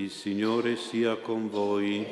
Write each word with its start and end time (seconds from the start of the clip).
Il 0.00 0.12
Signore 0.12 0.76
sia 0.76 1.16
con 1.16 1.50
voi. 1.50 2.06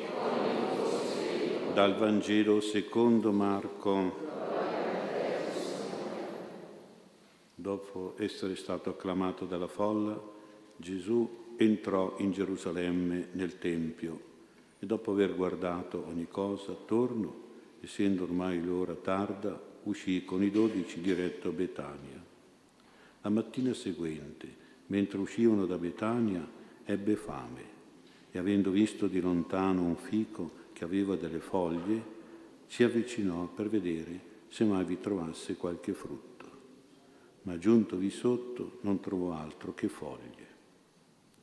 Dal 1.72 1.94
Vangelo 1.94 2.60
secondo 2.60 3.30
Marco. 3.30 4.26
Dopo 7.54 8.16
essere 8.18 8.56
stato 8.56 8.90
acclamato 8.90 9.44
dalla 9.44 9.68
folla, 9.68 10.20
Gesù 10.76 11.54
entrò 11.56 12.16
in 12.18 12.32
Gerusalemme 12.32 13.28
nel 13.34 13.56
Tempio 13.58 14.20
e 14.80 14.84
dopo 14.84 15.12
aver 15.12 15.36
guardato 15.36 16.06
ogni 16.08 16.26
cosa 16.28 16.72
attorno, 16.72 17.34
essendo 17.80 18.24
ormai 18.24 18.60
l'ora 18.64 18.94
tarda, 18.94 19.62
uscì 19.84 20.24
con 20.24 20.42
i 20.42 20.50
dodici 20.50 21.00
diretto 21.00 21.50
a 21.50 21.52
Betania. 21.52 22.24
La 23.22 23.30
mattina 23.30 23.72
seguente, 23.74 24.52
mentre 24.86 25.18
uscivano 25.18 25.66
da 25.66 25.78
Betania, 25.78 26.44
ebbe 26.84 27.14
fame 27.14 27.75
e 28.36 28.38
avendo 28.38 28.70
visto 28.70 29.06
di 29.06 29.18
lontano 29.18 29.82
un 29.82 29.96
fico 29.96 30.64
che 30.74 30.84
aveva 30.84 31.16
delle 31.16 31.38
foglie, 31.38 32.14
si 32.66 32.82
avvicinò 32.82 33.46
per 33.46 33.70
vedere 33.70 34.34
se 34.48 34.66
mai 34.66 34.84
vi 34.84 35.00
trovasse 35.00 35.56
qualche 35.56 35.94
frutto. 35.94 36.44
Ma 37.44 37.56
giuntovi 37.56 38.10
sotto 38.10 38.78
non 38.82 39.00
trovò 39.00 39.32
altro 39.32 39.72
che 39.72 39.88
foglie. 39.88 40.54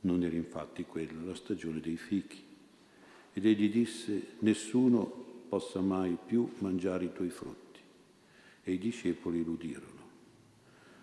Non 0.02 0.22
era 0.22 0.36
infatti 0.36 0.84
quella 0.84 1.20
la 1.24 1.34
stagione 1.34 1.80
dei 1.80 1.96
fichi. 1.96 2.40
Ed 3.32 3.44
egli 3.44 3.68
disse, 3.72 4.36
nessuno 4.40 5.04
possa 5.48 5.80
mai 5.80 6.16
più 6.24 6.48
mangiare 6.58 7.06
i 7.06 7.12
tuoi 7.12 7.30
frutti. 7.30 7.80
E 8.62 8.72
i 8.72 8.78
discepoli 8.78 9.42
l'udirono. 9.42 10.02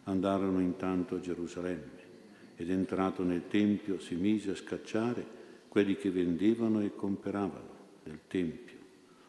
Andarono 0.05 0.61
intanto 0.61 1.15
a 1.15 1.19
Gerusalemme 1.19 1.99
ed 2.55 2.69
entrato 2.69 3.23
nel 3.23 3.49
Tempio 3.49 3.99
si 3.99 4.15
mise 4.15 4.51
a 4.51 4.55
scacciare 4.55 5.39
quelli 5.71 5.95
che 5.95 6.11
vendevano 6.11 6.81
e 6.81 6.93
comperavano 6.93 7.69
nel 8.03 8.19
Tempio, 8.27 8.75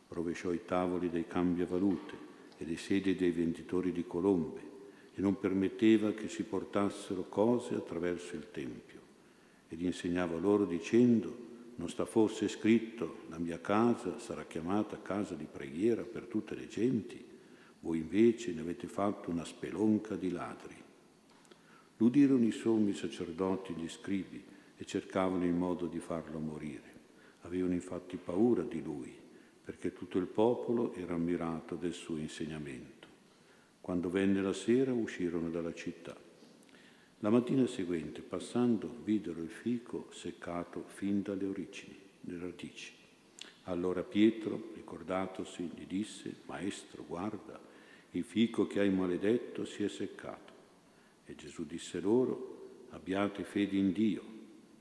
rovesciò 0.08 0.50
i 0.53 0.64
tavoli 0.64 1.08
dei 1.08 1.25
cambiavalute 1.25 2.17
e 2.58 2.64
le 2.64 2.77
sedie 2.77 3.14
dei 3.14 3.30
venditori 3.30 3.92
di 3.92 4.05
colombe 4.05 4.61
e 5.14 5.20
non 5.20 5.39
permetteva 5.39 6.11
che 6.11 6.28
si 6.28 6.42
portassero 6.42 7.28
cose 7.28 7.77
attraverso 7.77 8.34
il 8.34 8.50
Tempio. 8.50 8.98
Ed 9.69 9.83
insegnava 9.83 10.36
loro 10.36 10.64
dicendo, 10.64 11.33
non 11.77 11.89
sta 11.89 12.06
forse 12.06 12.48
scritto, 12.48 13.19
la 13.28 13.39
mia 13.39 13.61
casa 13.61 14.19
sarà 14.19 14.45
chiamata 14.45 15.00
casa 15.00 15.36
di 15.36 15.47
preghiera 15.48 16.02
per 16.02 16.24
tutte 16.24 16.56
le 16.56 16.67
genti, 16.67 17.24
voi 17.78 17.98
invece 17.98 18.52
ne 18.52 18.62
avete 18.62 18.89
fatto 18.89 19.30
una 19.30 19.45
spelonca 19.45 20.17
di 20.17 20.33
ladri. 20.33 20.74
L'udirono 21.98 22.45
i 22.45 22.50
sommi 22.50 22.95
sacerdoti, 22.95 23.74
gli 23.74 23.89
scribi, 23.89 24.50
e 24.83 24.84
cercavano 24.84 25.44
il 25.44 25.52
modo 25.52 25.86
di 25.86 26.00
farlo 26.00 26.41
morire. 26.41 26.91
Avevano 27.42 27.72
infatti 27.72 28.16
paura 28.16 28.64
di 28.64 28.83
lui, 28.83 29.16
perché 29.62 29.92
tutto 29.92 30.19
il 30.19 30.27
popolo 30.27 30.92
era 30.94 31.14
ammirato 31.14 31.77
del 31.77 31.92
suo 31.92 32.16
insegnamento. 32.16 33.06
Quando 33.80 34.11
venne 34.11 34.42
la 34.42 34.52
sera 34.52 34.92
uscirono 34.92 35.50
dalla 35.50 35.72
città. 35.72 36.16
La 37.20 37.30
mattina 37.30 37.64
seguente, 37.69 38.22
passando, 38.22 38.92
videro 39.05 39.41
il 39.41 39.50
fico 39.50 40.08
seccato 40.11 40.83
fin 40.89 41.22
dalle 41.22 41.46
origini, 41.46 41.96
le 42.22 42.39
radici. 42.41 42.92
Allora 43.67 44.02
Pietro, 44.02 44.72
ricordatosi, 44.74 45.70
gli 45.77 45.86
disse, 45.86 46.39
Maestro, 46.46 47.05
guarda, 47.06 47.61
il 48.11 48.24
fico 48.24 48.67
che 48.67 48.80
hai 48.80 48.91
maledetto 48.91 49.64
si 49.64 49.84
è 49.84 49.89
seccato. 49.89 50.52
E 51.24 51.36
Gesù 51.36 51.64
disse 51.67 52.00
loro, 52.00 52.86
abbiate 52.91 53.44
fede 53.44 53.77
in 53.77 53.92
Dio. 53.92 54.31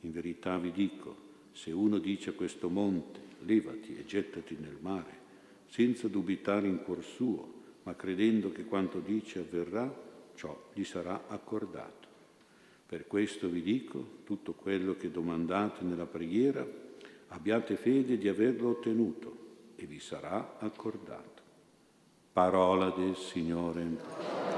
In 0.02 0.12
verità 0.12 0.58
vi 0.58 0.72
dico, 0.72 1.16
se 1.52 1.72
uno 1.72 2.00
dice 2.00 2.32
a 2.32 2.34
questo 2.34 2.70
monte, 2.70 3.20
levati 3.40 3.96
e 3.98 4.06
gettati 4.06 4.58
nel 4.60 4.78
mare, 4.80 5.20
senza 5.68 6.08
dubitare 6.08 6.68
in 6.68 6.84
cuor 6.84 7.04
suo, 7.04 7.60
ma 7.84 7.96
credendo 7.96 8.52
che 8.52 8.66
quanto 8.66 9.00
dice 9.00 9.40
avverrà, 9.40 10.10
ciò 10.36 10.70
gli 10.74 10.84
sarà 10.84 11.28
accordato. 11.28 12.08
Per 12.86 13.08
questo 13.08 13.48
vi 13.48 13.62
dico, 13.62 14.20
tutto 14.26 14.54
quello 14.54 14.96
che 14.96 15.12
domandate 15.12 15.84
nella 15.84 16.06
preghiera, 16.06 16.68
abbiate 17.30 17.78
fede 17.78 18.18
di 18.18 18.28
averlo 18.28 18.70
ottenuto 18.70 19.38
e 19.76 19.86
vi 19.86 20.00
sarà 20.00 20.58
accordato. 20.60 21.42
Parola 22.34 22.90
del 22.90 23.16
Signore. 23.16 24.50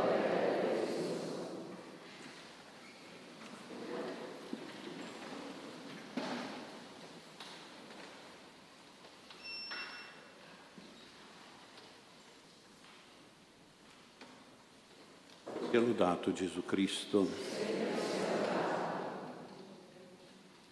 Sia 15.74 15.82
lodato 16.24 16.32
Gesù 16.32 16.64
Cristo. 16.64 17.28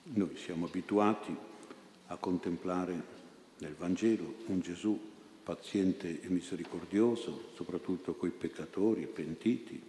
Noi 0.03 0.37
siamo 0.37 0.65
abituati 0.65 1.35
a 2.07 2.15
contemplare 2.15 3.19
nel 3.57 3.75
Vangelo 3.75 4.35
un 4.47 4.61
Gesù 4.61 4.97
paziente 5.43 6.21
e 6.21 6.29
misericordioso, 6.29 7.49
soprattutto 7.55 8.15
coi 8.15 8.29
peccatori 8.29 9.03
e 9.03 9.07
pentiti, 9.07 9.81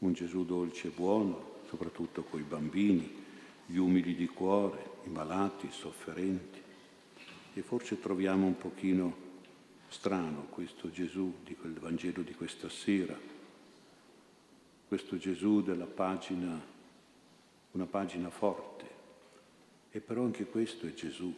un 0.00 0.12
Gesù 0.12 0.44
dolce 0.44 0.88
e 0.88 0.92
buono, 0.94 1.54
soprattutto 1.68 2.24
coi 2.24 2.42
bambini, 2.42 3.24
gli 3.64 3.78
umili 3.78 4.14
di 4.14 4.26
cuore, 4.26 4.90
i 5.04 5.08
malati, 5.08 5.66
i 5.66 5.72
sofferenti. 5.72 6.60
E 7.54 7.62
forse 7.62 7.98
troviamo 7.98 8.46
un 8.46 8.58
pochino 8.58 9.24
strano 9.88 10.46
questo 10.50 10.90
Gesù 10.90 11.36
di 11.42 11.56
quel 11.56 11.72
Vangelo 11.72 12.22
di 12.22 12.34
questa 12.34 12.68
sera, 12.68 13.35
questo 14.86 15.16
Gesù 15.16 15.62
della 15.62 15.86
pagina, 15.86 16.60
una 17.72 17.86
pagina 17.86 18.30
forte. 18.30 18.84
E 19.90 20.00
però 20.00 20.22
anche 20.22 20.44
questo 20.44 20.86
è 20.86 20.92
Gesù. 20.92 21.34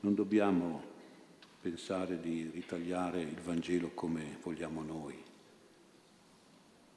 Non 0.00 0.14
dobbiamo 0.14 0.94
pensare 1.60 2.20
di 2.20 2.50
ritagliare 2.52 3.22
il 3.22 3.40
Vangelo 3.40 3.90
come 3.94 4.38
vogliamo 4.42 4.82
noi, 4.82 5.16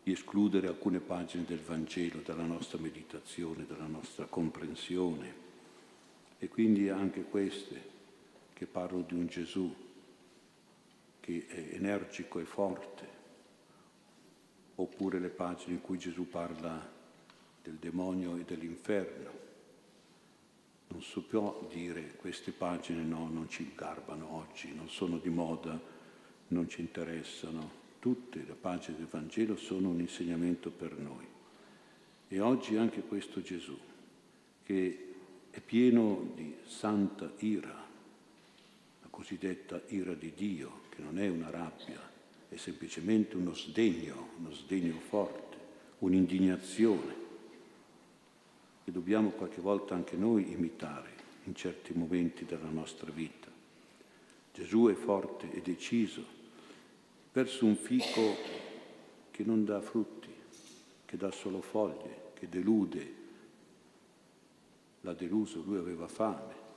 di 0.03 0.11
escludere 0.11 0.67
alcune 0.67 0.99
pagine 0.99 1.45
del 1.45 1.59
Vangelo 1.59 2.19
dalla 2.23 2.45
nostra 2.45 2.77
meditazione, 2.79 3.65
dalla 3.65 3.87
nostra 3.87 4.25
comprensione. 4.25 5.47
E 6.37 6.47
quindi 6.49 6.89
anche 6.89 7.23
queste 7.23 7.97
che 8.53 8.65
parlano 8.65 9.03
di 9.03 9.13
un 9.13 9.27
Gesù 9.27 9.73
che 11.19 11.45
è 11.47 11.75
energico 11.75 12.39
e 12.39 12.45
forte, 12.45 13.18
oppure 14.81 15.19
le 15.19 15.29
pagine 15.29 15.73
in 15.73 15.81
cui 15.81 15.97
Gesù 15.97 16.29
parla 16.29 16.97
del 17.61 17.75
demonio 17.75 18.37
e 18.37 18.43
dell'inferno. 18.43 19.47
Non 20.87 21.01
si 21.01 21.19
può 21.19 21.67
dire 21.71 22.15
queste 22.15 22.51
pagine 22.51 23.03
no, 23.03 23.27
non 23.27 23.49
ci 23.49 23.71
garbano 23.75 24.35
oggi, 24.35 24.73
non 24.73 24.89
sono 24.89 25.17
di 25.17 25.29
moda, 25.29 25.79
non 26.47 26.67
ci 26.69 26.81
interessano. 26.81 27.77
Tutte 27.99 28.43
le 28.45 28.53
pagine 28.53 28.97
del 28.97 29.07
Vangelo 29.07 29.57
sono 29.57 29.89
un 29.89 29.99
insegnamento 29.99 30.71
per 30.71 30.97
noi. 30.97 31.27
E 32.29 32.39
oggi 32.39 32.77
anche 32.77 33.01
questo 33.01 33.41
Gesù, 33.41 33.77
che 34.63 35.13
è 35.49 35.59
pieno 35.59 36.31
di 36.35 36.55
santa 36.65 37.31
ira, 37.39 37.87
la 39.01 39.07
cosiddetta 39.09 39.81
ira 39.87 40.13
di 40.13 40.31
Dio, 40.33 40.83
che 40.89 41.01
non 41.01 41.19
è 41.19 41.27
una 41.27 41.49
rabbia, 41.49 42.08
è 42.49 42.57
semplicemente 42.57 43.35
uno 43.37 43.53
sdegno, 43.53 44.29
uno 44.39 44.51
sdegno 44.51 44.99
forte, 44.99 45.57
un'indignazione 45.99 47.27
che 48.83 48.91
dobbiamo 48.91 49.29
qualche 49.29 49.61
volta 49.61 49.93
anche 49.93 50.15
noi 50.15 50.51
imitare 50.51 51.11
in 51.43 51.53
certi 51.53 51.93
momenti 51.93 52.45
della 52.45 52.69
nostra 52.69 53.11
vita. 53.11 53.47
Gesù 54.51 54.87
è 54.87 54.93
forte 54.95 55.51
e 55.51 55.61
deciso 55.61 56.25
verso 57.31 57.65
un 57.65 57.75
fico 57.75 58.35
che 59.29 59.43
non 59.43 59.63
dà 59.63 59.79
frutti, 59.79 60.33
che 61.05 61.17
dà 61.17 61.31
solo 61.31 61.61
foglie, 61.61 62.31
che 62.33 62.49
delude. 62.49 63.13
L'ha 65.01 65.13
deluso, 65.13 65.61
lui 65.61 65.77
aveva 65.77 66.07
fame. 66.07 66.67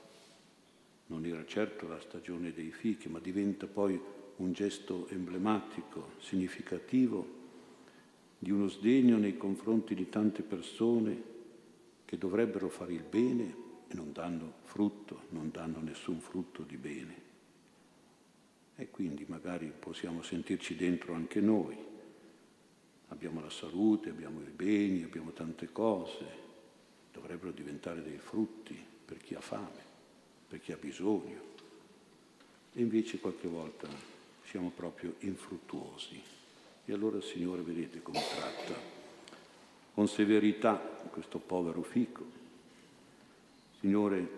Non 1.07 1.25
era 1.25 1.45
certo 1.45 1.87
la 1.87 1.99
stagione 1.99 2.53
dei 2.53 2.71
fichi, 2.71 3.09
ma 3.09 3.19
diventa 3.19 3.67
poi 3.67 3.99
un 4.43 4.51
gesto 4.51 5.07
emblematico, 5.07 6.11
significativo 6.19 7.41
di 8.37 8.51
uno 8.51 8.67
sdegno 8.67 9.17
nei 9.17 9.37
confronti 9.37 9.95
di 9.95 10.09
tante 10.09 10.43
persone 10.43 11.31
che 12.03 12.17
dovrebbero 12.17 12.67
fare 12.67 12.93
il 12.93 13.03
bene 13.03 13.55
e 13.87 13.95
non 13.95 14.11
danno 14.11 14.55
frutto, 14.63 15.23
non 15.29 15.49
danno 15.49 15.79
nessun 15.79 16.19
frutto 16.19 16.63
di 16.63 16.75
bene. 16.75 17.21
E 18.75 18.89
quindi 18.89 19.23
magari 19.27 19.71
possiamo 19.77 20.21
sentirci 20.21 20.75
dentro 20.75 21.13
anche 21.13 21.39
noi. 21.39 21.77
Abbiamo 23.07 23.39
la 23.39 23.49
salute, 23.49 24.09
abbiamo 24.09 24.41
i 24.41 24.51
beni, 24.53 25.03
abbiamo 25.03 25.31
tante 25.31 25.71
cose, 25.71 26.25
dovrebbero 27.13 27.51
diventare 27.51 28.03
dei 28.03 28.17
frutti, 28.17 28.91
fame, 29.39 29.81
per 30.47 30.59
chi 30.59 30.71
ha 30.71 30.77
bisogno. 30.77 31.51
E 32.73 32.81
invece 32.81 33.19
qualche 33.19 33.47
volta 33.47 33.87
siamo 34.45 34.71
proprio 34.75 35.15
infruttuosi. 35.19 36.21
E 36.85 36.93
allora 36.93 37.17
il 37.17 37.23
Signore 37.23 37.61
vedete 37.61 38.01
come 38.01 38.19
tratta 38.19 38.93
con 39.93 40.07
severità 40.07 40.75
questo 41.11 41.37
povero 41.39 41.83
fico. 41.83 42.21
Il 42.23 43.79
Signore 43.79 44.29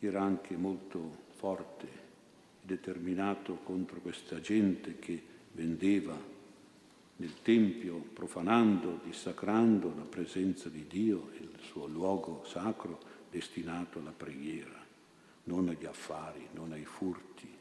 era 0.00 0.22
anche 0.22 0.56
molto 0.56 1.22
forte 1.36 1.86
e 1.86 2.02
determinato 2.62 3.56
contro 3.62 4.00
questa 4.00 4.40
gente 4.40 4.98
che 4.98 5.22
vendeva 5.52 6.32
nel 7.16 7.42
Tempio, 7.42 7.96
profanando, 8.12 9.00
dissacrando 9.04 9.92
la 9.96 10.02
presenza 10.02 10.68
di 10.68 10.86
Dio, 10.88 11.30
il 11.38 11.50
suo 11.60 11.86
luogo 11.86 12.44
sacro 12.44 12.98
destinato 13.30 13.98
alla 13.98 14.12
preghiera, 14.16 14.84
non 15.44 15.68
agli 15.68 15.84
affari, 15.84 16.48
non 16.54 16.72
ai 16.72 16.84
furti. 16.84 17.53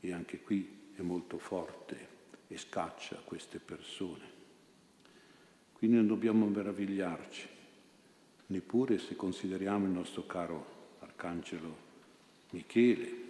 E 0.00 0.12
anche 0.12 0.40
qui 0.40 0.90
è 0.94 1.02
molto 1.02 1.38
forte 1.38 2.08
e 2.48 2.56
scaccia 2.56 3.16
queste 3.24 3.58
persone. 3.58 4.36
Quindi 5.72 5.96
non 5.96 6.06
dobbiamo 6.06 6.46
meravigliarci, 6.46 7.46
neppure 8.46 8.98
se 8.98 9.14
consideriamo 9.14 9.84
il 9.84 9.92
nostro 9.92 10.26
caro 10.26 10.96
Arcangelo 11.00 11.76
Michele. 12.50 13.26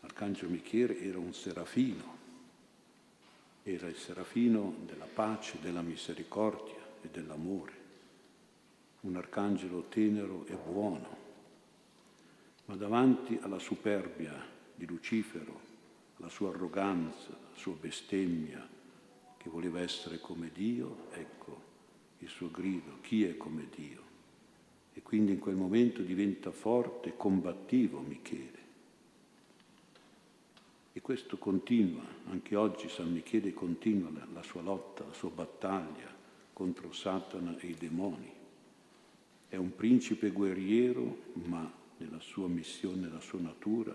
Arcangelo 0.00 0.50
Michele 0.50 1.00
era 1.00 1.18
un 1.18 1.32
serafino, 1.34 2.18
era 3.64 3.88
il 3.88 3.96
serafino 3.96 4.76
della 4.84 5.08
pace, 5.12 5.58
della 5.60 5.82
misericordia 5.82 6.78
e 7.02 7.08
dell'amore, 7.08 7.72
un 9.00 9.16
arcangelo 9.16 9.86
tenero 9.88 10.46
e 10.46 10.54
buono, 10.54 11.16
ma 12.66 12.76
davanti 12.76 13.38
alla 13.42 13.58
superbia 13.58 14.58
di 14.80 14.86
Lucifero, 14.86 15.60
alla 16.16 16.30
sua 16.30 16.48
arroganza, 16.48 17.28
alla 17.28 17.56
sua 17.56 17.74
bestemmia, 17.78 18.66
che 19.36 19.50
voleva 19.50 19.80
essere 19.80 20.18
come 20.20 20.50
Dio, 20.54 21.08
ecco 21.12 21.68
il 22.20 22.28
suo 22.28 22.50
grido, 22.50 22.98
chi 23.02 23.24
è 23.24 23.36
come 23.36 23.68
Dio? 23.74 24.02
E 24.94 25.02
quindi 25.02 25.32
in 25.32 25.38
quel 25.38 25.54
momento 25.54 26.00
diventa 26.00 26.50
forte 26.50 27.14
combattivo 27.14 28.00
Michele. 28.00 28.58
E 30.94 31.00
questo 31.02 31.36
continua, 31.36 32.02
anche 32.30 32.56
oggi 32.56 32.88
San 32.88 33.12
Michele 33.12 33.52
continua 33.52 34.10
la, 34.10 34.26
la 34.32 34.42
sua 34.42 34.62
lotta, 34.62 35.04
la 35.04 35.12
sua 35.12 35.30
battaglia 35.30 36.08
contro 36.54 36.90
Satana 36.92 37.58
e 37.58 37.66
i 37.66 37.74
demoni. 37.74 38.32
È 39.46 39.56
un 39.56 39.74
principe 39.74 40.30
guerriero, 40.30 41.32
ma 41.34 41.70
nella 41.98 42.20
sua 42.20 42.48
missione, 42.48 43.02
nella 43.02 43.20
sua 43.20 43.40
natura, 43.40 43.94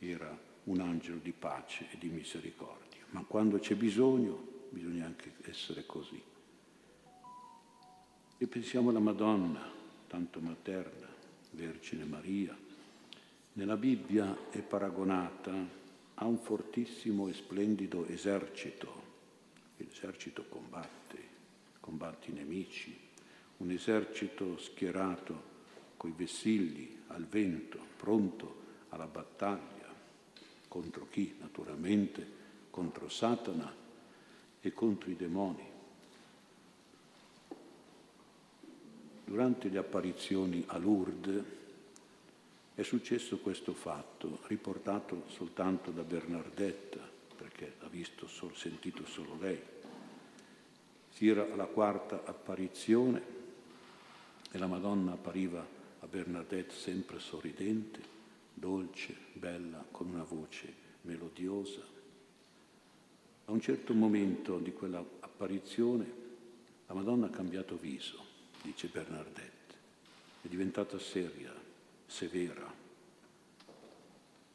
era 0.00 0.36
un 0.64 0.80
angelo 0.80 1.18
di 1.18 1.32
pace 1.32 1.86
e 1.90 1.98
di 1.98 2.08
misericordia. 2.08 3.04
Ma 3.10 3.24
quando 3.26 3.58
c'è 3.58 3.74
bisogno, 3.74 4.66
bisogna 4.70 5.06
anche 5.06 5.34
essere 5.42 5.86
così. 5.86 6.20
E 8.38 8.46
pensiamo 8.46 8.90
alla 8.90 8.98
Madonna, 8.98 9.70
tanto 10.06 10.40
materna, 10.40 11.08
Vergine 11.52 12.04
Maria. 12.04 12.56
Nella 13.52 13.76
Bibbia 13.76 14.50
è 14.50 14.62
paragonata 14.62 15.78
ha 16.22 16.26
un 16.26 16.38
fortissimo 16.38 17.28
e 17.28 17.32
splendido 17.32 18.06
esercito. 18.06 19.08
L'esercito 19.78 20.44
combatte, 20.48 21.18
combatte 21.80 22.30
i 22.30 22.34
nemici, 22.34 22.94
un 23.58 23.70
esercito 23.70 24.58
schierato 24.58 25.48
coi 25.96 26.12
vessilli 26.14 27.02
al 27.08 27.24
vento, 27.24 27.78
pronto 27.96 28.58
alla 28.90 29.06
battaglia. 29.06 29.79
Contro 30.70 31.08
chi? 31.10 31.34
Naturalmente 31.40 32.24
contro 32.70 33.08
Satana 33.08 33.74
e 34.60 34.72
contro 34.72 35.10
i 35.10 35.16
demoni. 35.16 35.68
Durante 39.24 39.68
le 39.68 39.78
apparizioni 39.78 40.62
a 40.68 40.78
Lourdes 40.78 41.42
è 42.76 42.82
successo 42.82 43.38
questo 43.38 43.74
fatto, 43.74 44.38
riportato 44.46 45.24
soltanto 45.26 45.90
da 45.90 46.04
Bernardetta, 46.04 47.00
perché 47.36 47.74
l'ha 47.80 47.88
visto, 47.88 48.28
sol, 48.28 48.54
sentito 48.54 49.04
solo 49.06 49.36
lei. 49.40 49.60
Si 51.08 51.26
era 51.26 51.52
alla 51.52 51.66
quarta 51.66 52.22
apparizione 52.24 53.22
e 54.52 54.56
la 54.56 54.68
Madonna 54.68 55.14
appariva 55.14 55.66
a 55.98 56.06
Bernadette 56.06 56.72
sempre 56.72 57.18
sorridente, 57.18 58.18
dolce, 58.60 59.16
bella, 59.32 59.84
con 59.90 60.10
una 60.10 60.22
voce 60.22 60.72
melodiosa. 61.02 61.80
A 63.46 63.50
un 63.50 63.60
certo 63.60 63.94
momento 63.94 64.58
di 64.58 64.72
quella 64.72 65.04
apparizione 65.20 66.18
la 66.86 66.94
Madonna 66.94 67.26
ha 67.26 67.30
cambiato 67.30 67.76
viso, 67.76 68.22
dice 68.62 68.88
Bernadette, 68.88 69.74
è 70.42 70.48
diventata 70.48 70.98
seria, 70.98 71.52
severa. 72.06 72.72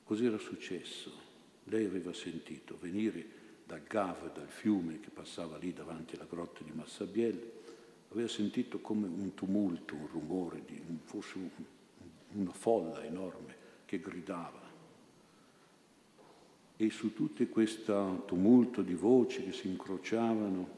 Così 0.03 0.25
era 0.25 0.37
successo. 0.37 1.23
Lei 1.63 1.85
aveva 1.85 2.13
sentito 2.13 2.77
venire 2.79 3.43
dal 3.65 3.81
Gave, 3.81 4.31
dal 4.35 4.47
fiume 4.47 4.99
che 4.99 5.09
passava 5.09 5.57
lì 5.57 5.73
davanti 5.73 6.13
alla 6.15 6.27
grotta 6.29 6.63
di 6.63 6.71
Massabielle, 6.71 7.63
aveva 8.11 8.27
sentito 8.27 8.79
come 8.81 9.07
un 9.07 9.33
tumulto, 9.33 9.95
un 9.95 10.07
rumore, 10.07 10.61
di, 10.63 10.79
forse 11.05 11.37
un, 11.39 11.49
una 12.33 12.53
folla 12.53 13.03
enorme 13.03 13.54
che 13.85 13.99
gridava. 13.99 14.61
E 16.77 16.89
su 16.89 17.13
tutto 17.13 17.45
questo 17.47 18.23
tumulto 18.25 18.81
di 18.81 18.93
voci 18.93 19.43
che 19.43 19.53
si 19.53 19.67
incrociavano, 19.67 20.69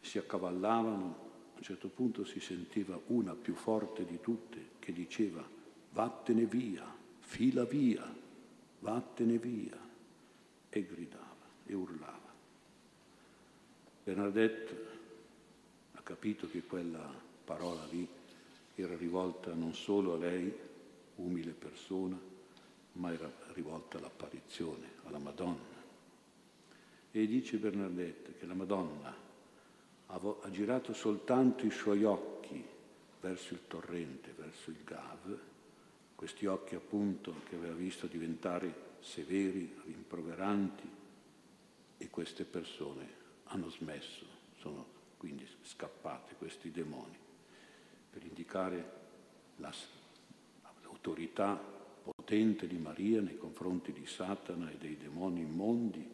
si 0.00 0.18
accavallavano, 0.18 1.24
a 1.54 1.58
un 1.58 1.62
certo 1.62 1.88
punto 1.88 2.24
si 2.24 2.38
sentiva 2.38 3.00
una 3.06 3.34
più 3.34 3.54
forte 3.54 4.04
di 4.04 4.20
tutte 4.20 4.74
che 4.78 4.92
diceva 4.92 5.44
vattene 5.92 6.44
via, 6.44 6.84
fila 7.18 7.64
via, 7.64 8.14
vattene 8.80 9.38
via, 9.38 9.76
e 10.68 10.86
gridava 10.86 11.34
e 11.64 11.74
urlava. 11.74 12.34
Bernadette 14.04 14.86
ha 15.94 16.00
capito 16.02 16.48
che 16.48 16.62
quella 16.62 17.10
parola 17.44 17.84
lì 17.90 18.06
era 18.74 18.94
rivolta 18.94 19.54
non 19.54 19.74
solo 19.74 20.14
a 20.14 20.18
lei, 20.18 20.54
umile 21.16 21.52
persona, 21.52 22.18
ma 22.92 23.12
era 23.12 23.30
rivolta 23.52 23.98
all'apparizione, 23.98 24.94
alla 25.04 25.18
Madonna. 25.18 25.74
E 27.10 27.26
dice 27.26 27.56
Bernadette 27.56 28.36
che 28.36 28.46
la 28.46 28.54
Madonna 28.54 29.14
ha, 30.06 30.50
girato 30.50 30.92
soltanto 30.92 31.66
i 31.66 31.70
suoi 31.70 32.04
occhi 32.04 32.64
verso 33.20 33.54
il 33.54 33.66
torrente, 33.66 34.34
verso 34.36 34.70
il 34.70 34.82
Gav, 34.84 35.38
questi 36.14 36.46
occhi 36.46 36.74
appunto 36.74 37.34
che 37.48 37.56
aveva 37.56 37.74
visto 37.74 38.06
diventare 38.06 38.84
severi, 39.00 39.74
rimproveranti 39.84 40.90
e 41.98 42.10
queste 42.10 42.44
persone 42.44 43.24
hanno 43.44 43.68
smesso, 43.70 44.24
sono 44.58 44.94
quindi 45.16 45.46
scappate 45.62 46.34
questi 46.36 46.70
demoni 46.70 47.16
per 48.10 48.24
indicare 48.24 48.92
la, 49.56 49.72
l'autorità 51.06 51.54
potente 52.02 52.66
di 52.66 52.78
Maria 52.78 53.20
nei 53.20 53.38
confronti 53.38 53.92
di 53.92 54.06
Satana 54.06 54.70
e 54.70 54.76
dei 54.76 54.96
demoni 54.96 55.40
immondi, 55.40 56.04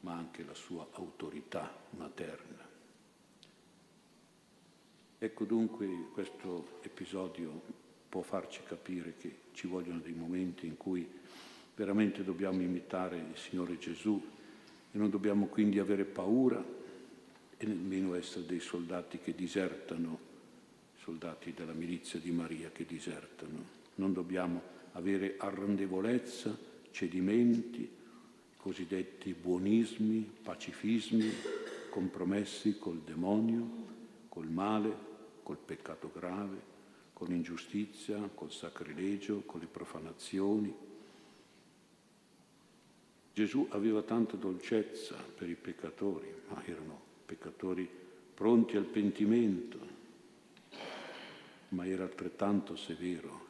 ma 0.00 0.12
anche 0.12 0.44
la 0.44 0.54
sua 0.54 0.86
autorità 0.92 1.74
materna. 1.96 2.64
Ecco 5.18 5.44
dunque 5.44 6.08
questo 6.12 6.78
episodio 6.82 7.62
può 8.06 8.20
farci 8.20 8.60
capire 8.64 9.14
che 9.16 9.34
ci 9.52 9.66
vogliono 9.66 10.00
dei 10.00 10.12
momenti 10.12 10.66
in 10.66 10.76
cui 10.76 11.08
veramente 11.74 12.22
dobbiamo 12.22 12.60
imitare 12.60 13.16
il 13.16 13.36
Signore 13.38 13.78
Gesù 13.78 14.22
e 14.92 14.98
non 14.98 15.08
dobbiamo 15.08 15.46
quindi 15.46 15.78
avere 15.78 16.04
paura 16.04 16.62
e 17.56 17.66
nemmeno 17.66 18.14
essere 18.14 18.44
dei 18.44 18.60
soldati 18.60 19.18
che 19.18 19.34
disertano, 19.34 20.34
soldati 21.06 21.54
della 21.54 21.72
milizia 21.72 22.18
di 22.18 22.32
Maria 22.32 22.70
che 22.72 22.84
disertano. 22.84 23.64
Non 23.94 24.12
dobbiamo 24.12 24.60
avere 24.94 25.36
arrendevolezza, 25.38 26.58
cedimenti, 26.90 27.88
cosiddetti 28.56 29.32
buonismi, 29.32 30.28
pacifismi, 30.42 31.30
compromessi 31.90 32.76
col 32.80 33.02
demonio, 33.02 33.68
col 34.28 34.48
male, 34.48 34.92
col 35.44 35.58
peccato 35.64 36.10
grave 36.12 36.74
con 37.12 37.28
l'ingiustizia, 37.28 38.28
col 38.34 38.50
sacrilegio, 38.50 39.42
con 39.46 39.60
le 39.60 39.66
profanazioni. 39.66 40.74
Gesù 43.32 43.66
aveva 43.70 44.02
tanta 44.02 44.36
dolcezza 44.36 45.14
per 45.14 45.48
i 45.48 45.54
peccatori, 45.54 46.30
ma 46.48 46.62
erano 46.66 47.00
peccatori 47.24 47.88
pronti 48.34 48.76
al 48.76 48.84
pentimento. 48.84 49.95
Ma 51.70 51.86
era 51.86 52.04
altrettanto 52.04 52.76
severo 52.76 53.44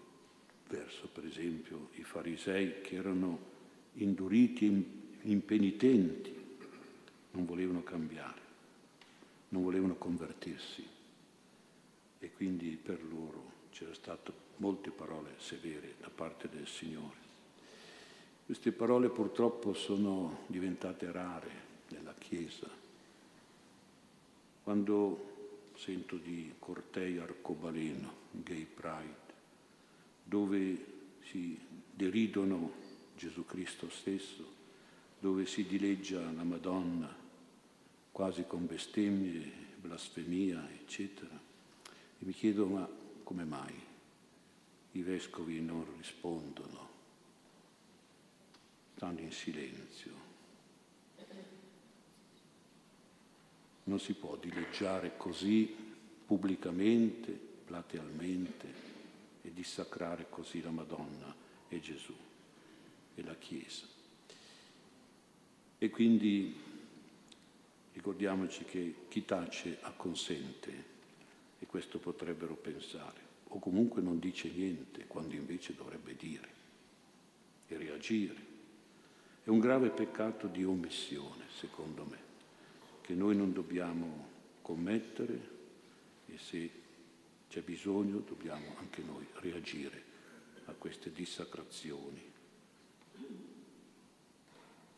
verso, 0.69 1.09
per 1.09 1.25
esempio, 1.25 1.91
i 1.95 2.03
farisei 2.03 2.81
che 2.81 2.97
erano 2.97 3.55
induriti 3.95 4.67
e 4.67 5.31
impenitenti, 5.31 6.35
non 7.33 7.45
volevano 7.45 7.83
cambiare, 7.83 8.41
non 9.51 9.63
volevano 9.63 9.97
convertirsi 9.97 10.85
e 12.19 12.33
quindi 12.33 12.79
per 12.83 13.03
loro 13.05 13.53
c'erano 13.71 13.95
state 13.95 14.33
molte 14.57 14.91
parole 14.91 15.35
severe 15.37 15.95
da 16.01 16.09
parte 16.09 16.49
del 16.49 16.67
Signore. 16.67 17.25
Queste 18.47 18.73
parole 18.73 19.09
purtroppo 19.11 19.75
sono 19.75 20.45
diventate 20.47 21.11
rare 21.11 21.51
nella 21.89 22.15
Chiesa. 22.17 22.69
Quando 24.63 25.36
sento 25.77 26.17
di 26.17 26.53
cortei 26.59 27.19
arcobaleno, 27.19 28.13
gay 28.31 28.65
pride, 28.65 29.35
dove 30.25 30.85
si 31.23 31.59
deridono 31.93 32.73
Gesù 33.17 33.45
Cristo 33.45 33.89
stesso, 33.91 34.55
dove 35.19 35.47
si 35.47 35.67
dileggia 35.67 36.21
la 36.33 36.45
Madonna 36.45 37.15
quasi 38.13 38.45
con 38.47 38.67
bestemmie, 38.67 39.51
blasfemia, 39.81 40.69
eccetera, 40.73 41.39
e 42.19 42.25
mi 42.25 42.33
chiedo 42.33 42.67
ma 42.67 42.89
come 43.23 43.45
mai 43.45 43.75
i 44.93 45.03
vescovi 45.03 45.61
non 45.61 45.85
rispondono? 45.99 46.87
stanno 48.97 49.21
in 49.21 49.31
silenzio. 49.31 50.26
Non 53.97 54.05
si 54.05 54.13
può 54.13 54.37
dileggiare 54.37 55.17
così 55.17 55.75
pubblicamente, 56.27 57.33
platealmente 57.65 58.75
e 59.41 59.51
dissacrare 59.55 60.27
così 60.29 60.61
la 60.61 60.69
Madonna 60.69 61.35
e 61.67 61.81
Gesù 61.81 62.15
e 63.15 63.23
la 63.23 63.35
Chiesa. 63.37 63.87
E 65.79 65.89
quindi 65.89 66.55
ricordiamoci 67.95 68.65
che 68.65 68.95
chi 69.09 69.25
tace 69.25 69.79
acconsente 69.81 70.85
e 71.59 71.65
questo 71.65 71.99
potrebbero 71.99 72.55
pensare, 72.55 73.21
o 73.45 73.59
comunque 73.59 74.03
non 74.03 74.19
dice 74.19 74.51
niente 74.51 75.07
quando 75.07 75.37
invece 75.37 75.75
dovrebbe 75.75 76.15
dire 76.17 76.49
e 77.67 77.79
reagire. 77.79 78.45
È 79.43 79.49
un 79.49 79.59
grave 79.59 79.89
peccato 79.89 80.49
di 80.49 80.65
omissione, 80.65 81.45
secondo 81.49 82.05
me, 82.05 82.26
che 83.07 83.15
noi 83.15 83.37
non 83.37 83.53
dobbiamo 83.53 84.27
commettere 84.63 85.55
e 86.27 86.37
se 86.39 86.71
c'è 87.49 87.63
bisogno 87.63 88.19
dobbiamo 88.19 88.75
anche 88.79 89.01
noi 89.01 89.25
reagire 89.35 90.03
a 90.65 90.73
queste 90.73 91.13
dissacrazioni. 91.13 92.21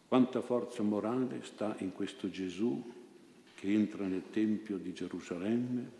Quanta 0.09 0.41
forza 0.41 0.83
morale 0.83 1.45
sta 1.45 1.77
in 1.81 1.93
questo 1.93 2.31
Gesù 2.31 2.83
che 3.55 3.71
entra 3.71 4.07
nel 4.07 4.31
Tempio 4.31 4.79
di 4.79 4.95
Gerusalemme, 4.95 5.91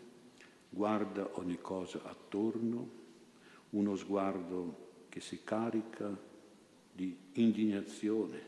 guarda 0.67 1.29
ogni 1.37 1.59
cosa 1.61 2.01
attorno, 2.05 2.89
uno 3.69 3.95
sguardo 3.95 5.05
che 5.09 5.19
si 5.19 5.41
carica 5.43 6.17
di 6.91 7.15
indignazione 7.33 8.41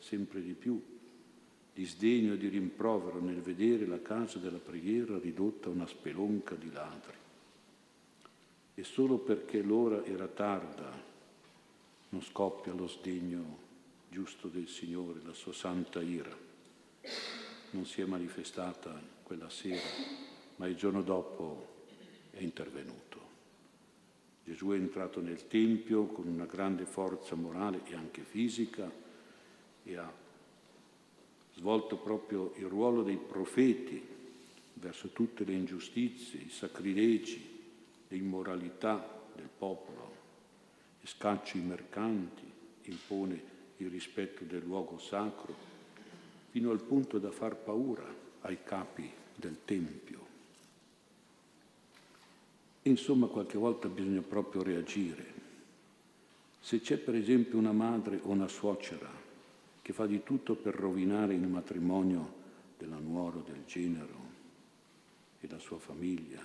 sempre 0.00 0.42
di 0.42 0.52
più, 0.52 0.95
di 1.76 1.84
sdegno 1.84 2.32
e 2.32 2.38
di 2.38 2.48
rimprovero 2.48 3.20
nel 3.20 3.42
vedere 3.42 3.84
la 3.84 4.00
casa 4.00 4.38
della 4.38 4.56
preghiera 4.56 5.18
ridotta 5.18 5.68
a 5.68 5.72
una 5.72 5.86
spelonca 5.86 6.54
di 6.54 6.72
ladri. 6.72 7.12
E 8.72 8.82
solo 8.82 9.18
perché 9.18 9.60
l'ora 9.60 10.02
era 10.02 10.26
tarda 10.26 10.90
non 12.08 12.22
scoppia 12.22 12.72
lo 12.72 12.86
sdegno 12.86 13.58
giusto 14.08 14.48
del 14.48 14.68
Signore, 14.68 15.20
la 15.22 15.34
sua 15.34 15.52
santa 15.52 16.00
ira. 16.00 16.34
Non 17.72 17.84
si 17.84 18.00
è 18.00 18.06
manifestata 18.06 18.98
quella 19.22 19.50
sera, 19.50 19.86
ma 20.56 20.66
il 20.68 20.76
giorno 20.76 21.02
dopo 21.02 21.84
è 22.30 22.40
intervenuto. 22.40 23.20
Gesù 24.44 24.70
è 24.70 24.76
entrato 24.76 25.20
nel 25.20 25.46
Tempio 25.46 26.06
con 26.06 26.26
una 26.26 26.46
grande 26.46 26.86
forza 26.86 27.34
morale 27.34 27.82
e 27.84 27.94
anche 27.94 28.22
fisica 28.22 28.90
e 29.82 29.96
ha 29.98 30.24
svolto 31.56 31.96
proprio 31.96 32.52
il 32.56 32.66
ruolo 32.66 33.02
dei 33.02 33.16
profeti 33.16 34.02
verso 34.74 35.08
tutte 35.08 35.44
le 35.44 35.54
ingiustizie, 35.54 36.40
i 36.40 36.50
sacrilegi, 36.50 37.54
le 38.08 38.16
immoralità 38.16 39.22
del 39.34 39.48
popolo, 39.56 40.14
scaccia 41.02 41.56
i 41.56 41.62
mercanti, 41.62 42.44
impone 42.84 43.54
il 43.78 43.88
rispetto 43.88 44.44
del 44.44 44.62
luogo 44.64 44.98
sacro, 44.98 45.54
fino 46.50 46.70
al 46.70 46.82
punto 46.82 47.18
da 47.18 47.30
far 47.30 47.56
paura 47.56 48.04
ai 48.42 48.58
capi 48.62 49.10
del 49.34 49.58
Tempio. 49.64 50.24
Insomma, 52.82 53.26
qualche 53.26 53.58
volta 53.58 53.88
bisogna 53.88 54.20
proprio 54.20 54.62
reagire. 54.62 55.34
Se 56.60 56.80
c'è 56.80 56.98
per 56.98 57.14
esempio 57.14 57.58
una 57.58 57.72
madre 57.72 58.20
o 58.22 58.28
una 58.28 58.48
suocera 58.48 59.25
che 59.86 59.92
fa 59.92 60.04
di 60.04 60.24
tutto 60.24 60.56
per 60.56 60.74
rovinare 60.74 61.34
il 61.34 61.46
matrimonio 61.46 62.34
della 62.76 62.98
nuora, 62.98 63.38
del 63.38 63.62
genero 63.66 64.18
e 65.38 65.46
la 65.46 65.60
sua 65.60 65.78
famiglia, 65.78 66.42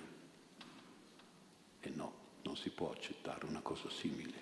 e 1.79 1.89
no, 1.95 2.13
non 2.43 2.55
si 2.55 2.69
può 2.69 2.91
accettare 2.91 3.47
una 3.47 3.61
cosa 3.61 3.89
simile. 3.89 4.39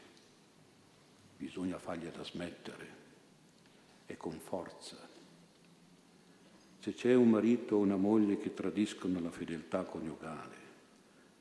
Bisogna 1.37 1.79
fargliela 1.79 2.21
smettere 2.25 2.87
e 4.05 4.17
con 4.17 4.37
forza. 4.37 4.97
Se 6.79 6.93
c'è 6.93 7.13
un 7.13 7.29
marito 7.29 7.77
o 7.77 7.79
una 7.79 7.95
moglie 7.95 8.37
che 8.37 8.53
tradiscono 8.53 9.21
la 9.21 9.31
fedeltà 9.31 9.83
coniugale, 9.83 10.57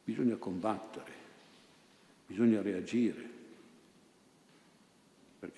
Bisogna 0.05 0.37
combattere, 0.37 1.13
bisogna 2.25 2.63
reagire, 2.63 3.38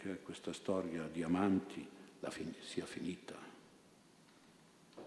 perché 0.00 0.22
questa 0.22 0.52
storia 0.52 1.06
di 1.06 1.22
amanti 1.22 1.86
fin- 2.28 2.54
sia 2.60 2.86
finita. 2.86 3.36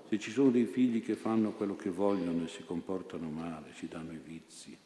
Se 0.07 0.19
ci 0.19 0.29
sono 0.29 0.51
dei 0.51 0.65
figli 0.65 1.01
che 1.01 1.15
fanno 1.15 1.53
quello 1.53 1.75
che 1.75 1.89
vogliono 1.89 2.43
e 2.43 2.47
si 2.47 2.63
comportano 2.63 3.29
male, 3.29 3.73
ci 3.73 3.87
danno 3.87 4.11
i 4.11 4.21
vizi, 4.23 4.77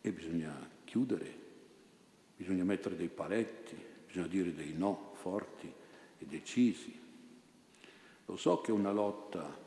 e 0.00 0.12
bisogna 0.12 0.54
chiudere, 0.84 1.38
bisogna 2.36 2.64
mettere 2.64 2.96
dei 2.96 3.08
paletti, 3.08 3.76
bisogna 4.06 4.28
dire 4.28 4.54
dei 4.54 4.72
no 4.72 5.12
forti 5.14 5.70
e 6.18 6.24
decisi. 6.24 6.98
Lo 8.24 8.36
so 8.36 8.60
che 8.62 8.70
è 8.70 8.74
una 8.74 8.92
lotta, 8.92 9.58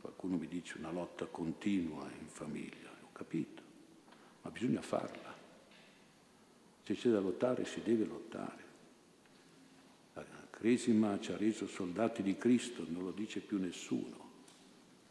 qualcuno 0.00 0.36
mi 0.36 0.48
dice 0.48 0.76
una 0.76 0.90
lotta 0.90 1.24
continua 1.24 2.10
in 2.20 2.28
famiglia, 2.28 2.90
ho 3.02 3.12
capito 3.12 3.66
ma 4.42 4.50
bisogna 4.50 4.80
farla. 4.80 5.36
Se 6.82 6.94
c'è 6.94 7.10
da 7.10 7.20
lottare 7.20 7.64
si 7.64 7.82
deve 7.82 8.04
lottare. 8.06 8.67
Cresima 10.58 11.20
ci 11.20 11.30
ha 11.30 11.36
reso 11.36 11.68
soldati 11.68 12.20
di 12.20 12.36
Cristo, 12.36 12.84
non 12.88 13.04
lo 13.04 13.12
dice 13.12 13.38
più 13.38 13.60
nessuno, 13.60 14.30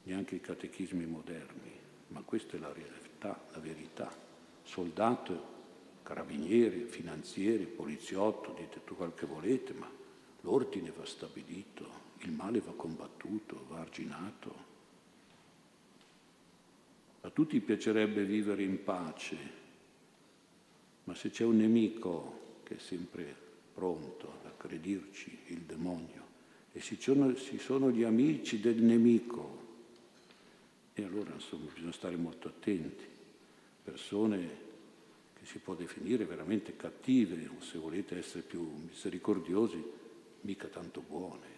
neanche 0.04 0.36
i 0.36 0.42
catechismi 0.42 1.06
moderni, 1.06 1.72
ma 2.10 2.20
questa 2.20 2.58
è 2.58 2.60
la 2.60 2.74
realtà, 2.74 3.46
la 3.54 3.60
verità. 3.60 4.14
Soldato, 4.64 5.56
carabinieri, 6.04 6.84
finanzieri, 6.84 7.64
poliziotto, 7.64 8.56
dite 8.58 8.84
tu 8.84 8.98
quel 8.98 9.14
che 9.16 9.26
volete, 9.26 9.72
ma 9.72 9.90
l'ordine 10.42 10.92
va 10.92 11.06
stabilito, 11.06 11.90
il 12.24 12.34
male 12.34 12.60
va 12.60 12.74
combattuto, 12.74 13.68
va 13.70 13.80
arginato. 13.80 14.56
A 17.22 17.30
tutti 17.30 17.58
piacerebbe 17.62 18.26
vivere 18.26 18.64
in 18.64 18.84
pace, 18.84 19.38
ma 21.06 21.16
se 21.16 21.30
c'è 21.30 21.46
un 21.46 21.56
nemico 21.56 22.60
che 22.64 22.76
è 22.76 22.80
sempre 22.80 23.34
pronto 23.74 24.47
aggredirci, 24.58 25.38
il 25.48 25.62
demonio, 25.62 26.26
e 26.72 26.82
ci 26.82 26.98
sono, 27.00 27.36
ci 27.36 27.60
sono 27.60 27.92
gli 27.92 28.04
amici 28.04 28.60
del 28.60 28.82
nemico, 28.82 29.66
e 30.94 31.04
allora 31.04 31.32
insomma 31.34 31.70
bisogna 31.72 31.92
stare 31.92 32.16
molto 32.16 32.48
attenti. 32.48 33.06
Persone 33.84 34.66
che 35.40 35.46
si 35.46 35.60
può 35.60 35.76
definire 35.76 36.26
veramente 36.26 36.76
cattive, 36.76 37.48
o 37.48 37.62
se 37.62 37.78
volete 37.78 38.18
essere 38.18 38.42
più 38.42 38.62
misericordiosi, 38.62 39.84
mica 40.42 40.68
tanto 40.68 41.02
buone. 41.02 41.56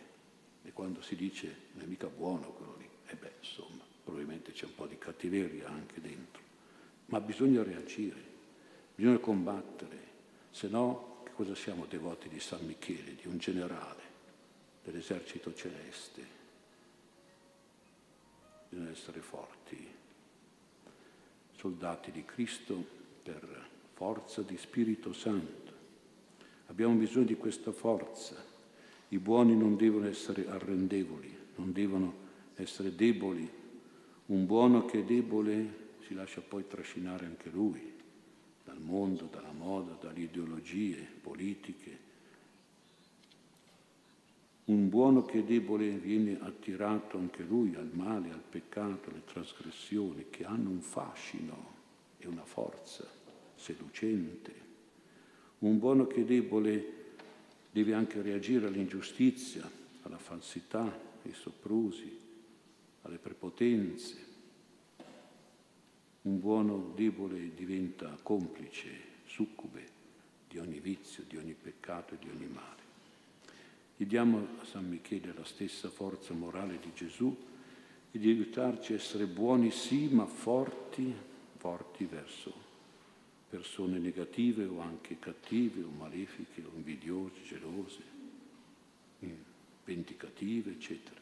E 0.63 0.73
quando 0.73 1.01
si 1.01 1.15
dice 1.15 1.55
non 1.73 1.85
è 1.85 1.87
mica 1.87 2.07
buono 2.07 2.51
quello 2.51 2.75
lì, 2.77 2.87
e 3.07 3.15
beh, 3.15 3.31
insomma 3.39 3.83
probabilmente 4.03 4.51
c'è 4.51 4.65
un 4.65 4.75
po' 4.75 4.87
di 4.87 4.97
cattiveria 4.97 5.69
anche 5.69 6.01
dentro, 6.01 6.41
ma 7.07 7.19
bisogna 7.21 7.63
reagire, 7.63 8.21
bisogna 8.93 9.19
combattere, 9.19 9.97
se 10.51 10.67
no 10.67 11.08
cosa 11.39 11.55
siamo 11.55 11.85
devoti 11.85 12.27
di 12.27 12.41
San 12.41 12.65
Michele, 12.65 13.15
di 13.15 13.25
un 13.25 13.37
generale 13.37 14.01
dell'esercito 14.83 15.53
celeste? 15.53 16.21
Bisogna 18.67 18.89
essere 18.89 19.21
forti, 19.21 19.87
soldati 21.55 22.11
di 22.11 22.25
Cristo 22.25 22.85
per 23.23 23.69
forza 23.93 24.41
di 24.41 24.57
Spirito 24.57 25.13
Santo. 25.13 25.71
Abbiamo 26.65 26.95
bisogno 26.95 27.27
di 27.27 27.37
questa 27.37 27.71
forza. 27.71 28.35
I 29.07 29.17
buoni 29.17 29.55
non 29.55 29.77
devono 29.77 30.07
essere 30.09 30.45
arrendevoli, 30.45 31.33
non 31.55 31.71
devono 31.71 32.13
essere 32.55 32.93
deboli. 32.93 33.49
Un 34.25 34.45
buono 34.45 34.83
che 34.83 34.99
è 34.99 35.03
debole 35.03 35.91
si 36.05 36.13
lascia 36.13 36.41
poi 36.41 36.67
trascinare 36.67 37.25
anche 37.25 37.49
lui 37.49 37.98
dal 38.69 38.79
mondo, 38.79 39.27
dalla 39.31 39.51
moda, 39.51 39.97
dalle 39.99 40.19
ideologie 40.21 40.95
politiche. 41.21 42.07
Un 44.65 44.87
buono 44.89 45.25
che 45.25 45.39
è 45.39 45.43
debole 45.43 45.89
viene 45.89 46.37
attirato 46.39 47.17
anche 47.17 47.41
lui 47.41 47.73
al 47.73 47.89
male, 47.91 48.29
al 48.29 48.43
peccato, 48.47 49.09
alle 49.09 49.23
trasgressioni 49.25 50.27
che 50.29 50.45
hanno 50.45 50.69
un 50.69 50.81
fascino 50.81 51.77
e 52.19 52.27
una 52.27 52.45
forza 52.45 53.07
seducente. 53.55 54.67
Un 55.59 55.79
buono 55.79 56.05
che 56.05 56.21
è 56.21 56.25
debole 56.25 56.97
deve 57.71 57.95
anche 57.95 58.21
reagire 58.21 58.67
all'ingiustizia, 58.67 59.67
alla 60.03 60.19
falsità, 60.19 60.83
ai 61.23 61.33
soprusi, 61.33 62.17
alle 63.01 63.17
prepotenze. 63.17 64.27
Un 66.29 66.39
buono 66.39 66.91
debole 66.93 67.55
diventa 67.55 68.15
complice, 68.21 68.91
succube 69.25 69.83
di 70.47 70.59
ogni 70.59 70.79
vizio, 70.79 71.23
di 71.27 71.37
ogni 71.37 71.55
peccato 71.55 72.13
e 72.13 72.19
di 72.19 72.29
ogni 72.29 72.45
male. 72.45 72.83
Gli 73.97 74.05
diamo 74.05 74.37
a 74.61 74.63
San 74.63 74.87
Michele 74.87 75.33
la 75.33 75.43
stessa 75.43 75.89
forza 75.89 76.35
morale 76.35 76.77
di 76.79 76.91
Gesù 76.93 77.35
e 78.11 78.19
di 78.19 78.29
aiutarci 78.29 78.93
a 78.93 78.97
essere 78.97 79.25
buoni 79.25 79.71
sì, 79.71 80.07
ma 80.09 80.27
forti, 80.27 81.11
forti 81.57 82.05
verso 82.05 82.53
persone 83.49 83.97
negative 83.97 84.65
o 84.65 84.81
anche 84.81 85.17
cattive 85.17 85.81
o 85.81 85.89
malefiche 85.89 86.61
o 86.61 86.69
invidiose, 86.75 87.41
gelose, 87.43 88.01
vendicative, 89.83 90.73
eccetera. 90.73 91.19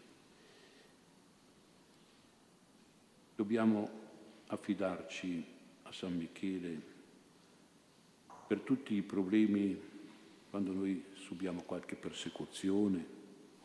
Dobbiamo 3.38 4.07
affidarci 4.48 5.46
a 5.84 5.92
San 5.92 6.16
Michele 6.16 6.96
per 8.48 8.60
tutti 8.62 8.94
i 8.94 9.02
problemi 9.02 9.80
quando 10.50 10.72
noi 10.72 11.04
subiamo 11.14 11.62
qualche 11.62 11.96
persecuzione 11.96 13.16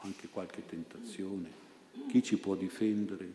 anche 0.03 0.29
qualche 0.29 0.67
tentazione. 0.67 1.61
Chi 2.09 2.23
ci 2.23 2.39
può 2.39 2.55
difendere? 2.55 3.33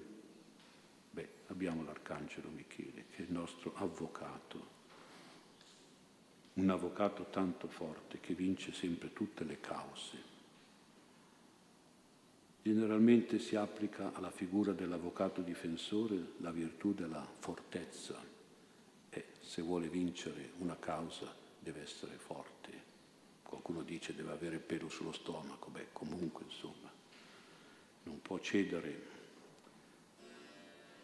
Beh, 1.11 1.29
abbiamo 1.47 1.83
l'Arcangelo 1.83 2.49
Michele, 2.49 3.05
che 3.09 3.17
è 3.17 3.21
il 3.21 3.31
nostro 3.31 3.73
avvocato 3.75 4.75
un 6.57 6.69
avvocato 6.71 7.27
tanto 7.29 7.67
forte 7.67 8.19
che 8.19 8.33
vince 8.33 8.73
sempre 8.73 9.13
tutte 9.13 9.43
le 9.43 9.59
cause. 9.59 10.35
Generalmente 12.67 13.39
si 13.39 13.55
applica 13.55 14.11
alla 14.13 14.29
figura 14.29 14.73
dell'avvocato 14.73 15.39
difensore 15.39 16.33
la 16.39 16.51
virtù 16.51 16.93
della 16.93 17.25
fortezza 17.39 18.21
e 19.09 19.25
se 19.39 19.61
vuole 19.61 19.87
vincere 19.87 20.51
una 20.57 20.75
causa 20.77 21.33
deve 21.57 21.83
essere 21.83 22.17
forte. 22.17 22.83
Qualcuno 23.41 23.83
dice 23.83 24.13
deve 24.13 24.33
avere 24.33 24.57
pelo 24.57 24.89
sullo 24.89 25.13
stomaco, 25.13 25.69
beh 25.69 25.87
comunque 25.93 26.43
insomma 26.43 26.91
non 28.03 28.21
può 28.21 28.37
cedere 28.39 29.01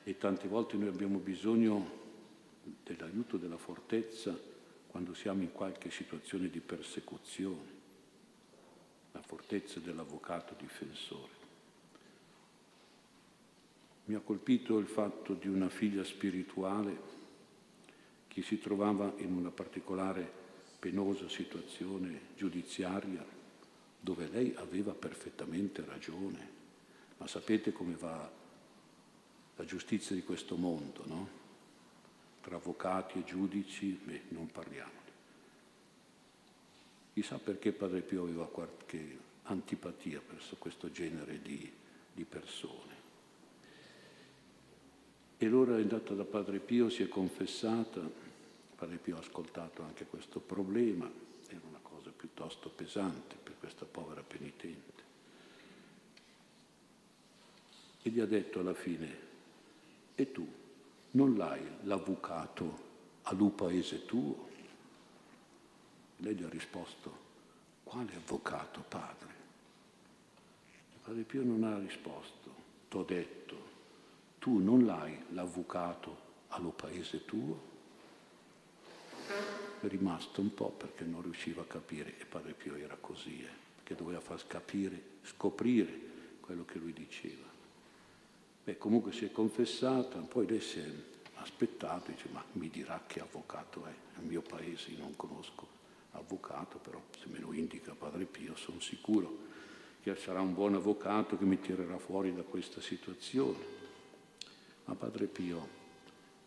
e 0.04 0.18
tante 0.18 0.50
volte 0.50 0.76
noi 0.76 0.90
abbiamo 0.90 1.20
bisogno 1.20 2.02
dell'aiuto 2.84 3.38
della 3.38 3.56
fortezza 3.56 4.38
quando 4.88 5.14
siamo 5.14 5.44
in 5.44 5.54
qualche 5.54 5.92
situazione 5.92 6.50
di 6.50 6.60
persecuzione, 6.60 7.72
la 9.14 9.22
fortezza 9.22 9.80
dell'avvocato 9.80 10.56
difensore. 10.58 11.43
Mi 14.06 14.16
ha 14.16 14.20
colpito 14.20 14.78
il 14.80 14.88
fatto 14.88 15.34
di 15.34 15.48
una 15.48 15.70
figlia 15.70 16.04
spirituale 16.04 17.12
che 18.28 18.42
si 18.42 18.60
trovava 18.60 19.14
in 19.18 19.34
una 19.34 19.50
particolare 19.50 20.30
penosa 20.80 21.30
situazione 21.30 22.20
giudiziaria 22.36 23.26
dove 24.00 24.28
lei 24.28 24.54
aveva 24.58 24.94
perfettamente 24.94 25.86
ragione, 25.86 26.50
ma 27.18 27.28
sapete 27.28 27.72
come 27.72 27.96
va 27.96 28.30
la 29.56 29.66
giustizia 29.66 30.16
di 30.16 30.24
questo 30.24 30.58
mondo, 30.58 31.04
no? 31.06 31.42
tra 32.42 32.58
avvocati 32.58 33.20
e 33.20 33.24
giudici, 33.24 33.98
beh, 34.04 34.24
non 34.30 34.52
parliamo. 34.52 35.02
Chissà 37.14 37.38
perché 37.38 37.72
Padre 37.72 38.02
Pio 38.02 38.24
aveva 38.24 38.48
qualche 38.48 39.18
antipatia 39.44 40.22
verso 40.28 40.58
questo 40.58 40.92
genere 40.92 41.42
di, 41.42 41.72
di 42.14 42.26
persone. 42.26 42.93
E 45.38 45.46
allora 45.46 45.78
è 45.78 45.82
andata 45.82 46.14
da 46.14 46.24
Padre 46.24 46.60
Pio, 46.60 46.90
si 46.90 47.04
è 47.04 47.08
confessata, 47.08 48.02
Padre 48.76 48.98
Pio 48.98 49.18
ha 49.18 49.20
ascoltato 49.20 49.82
anche 49.84 50.06
questo 50.06 50.40
problema, 50.40 51.10
era 51.48 51.62
una 51.68 51.80
cosa 51.82 52.12
piuttosto 52.16 52.70
pesante 52.70 53.36
per 53.42 53.54
questa 53.60 53.86
povera 53.86 54.22
penitente. 54.22 55.02
E 58.02 58.10
gli 58.10 58.20
ha 58.20 58.26
detto 58.26 58.60
alla 58.60 58.74
fine, 58.74 59.18
e 60.16 60.32
tu? 60.32 60.62
non 61.14 61.36
l'hai 61.36 61.62
l'avvocato 61.84 62.92
al 63.24 63.52
paese 63.52 64.06
tuo? 64.06 64.50
Lei 66.18 66.36
gli 66.36 66.44
ha 66.44 66.50
risposto, 66.50 67.18
quale 67.84 68.16
avvocato, 68.16 68.84
padre? 68.88 69.32
Padre 71.04 71.24
Pio 71.24 71.44
non 71.44 71.64
ha 71.64 71.78
risposto, 71.78 72.56
t'ho 72.88 73.04
detto, 73.04 73.43
tu 74.44 74.58
non 74.58 74.86
l'hai 74.86 75.18
l'avvocato 75.30 76.18
allo 76.50 76.72
paese 76.72 77.24
tuo? 77.24 77.72
È 79.80 79.88
rimasto 79.88 80.42
un 80.42 80.54
po' 80.54 80.68
perché 80.68 81.06
non 81.06 81.22
riusciva 81.22 81.62
a 81.62 81.66
capire 81.66 82.20
e 82.20 82.26
padre 82.26 82.52
Pio 82.52 82.76
era 82.76 82.98
così, 83.00 83.42
eh, 83.42 83.48
perché 83.76 83.96
doveva 83.96 84.20
far 84.20 84.46
capire, 84.46 85.02
scoprire 85.22 85.98
quello 86.42 86.66
che 86.66 86.78
lui 86.78 86.92
diceva. 86.92 87.46
Beh, 88.66 88.78
comunque 88.78 89.14
si 89.14 89.24
è 89.24 89.32
confessata, 89.32 90.20
poi 90.20 90.46
lei 90.46 90.60
si 90.60 90.80
è 90.80 90.92
aspettata 91.36 92.12
dice 92.12 92.28
ma 92.34 92.44
mi 92.54 92.70
dirà 92.70 93.02
che 93.08 93.22
avvocato 93.22 93.86
è, 93.86 93.94
nel 94.18 94.26
mio 94.26 94.42
paese 94.42 94.92
io 94.92 95.00
non 95.00 95.16
conosco 95.16 95.66
avvocato, 96.12 96.80
però 96.80 97.02
se 97.18 97.28
me 97.28 97.40
lo 97.40 97.54
indica 97.54 97.96
Padre 97.98 98.26
Pio 98.26 98.58
sono 98.58 98.82
sicuro 98.82 99.38
che 100.02 100.14
sarà 100.18 100.42
un 100.42 100.54
buon 100.54 100.76
avvocato 100.76 101.38
che 101.38 101.46
mi 101.46 101.62
tirerà 101.62 101.98
fuori 101.98 102.36
da 102.36 102.42
questa 102.42 102.82
situazione. 102.82 103.83
Ma 104.86 104.96
Padre 104.96 105.28
Pio 105.28 105.82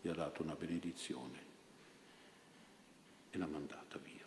gli 0.01 0.09
ha 0.09 0.15
dato 0.15 0.43
una 0.43 0.55
benedizione 0.55 1.45
e 3.31 3.39
l'ha 3.39 3.47
mandata 3.47 3.99
via. 3.99 4.25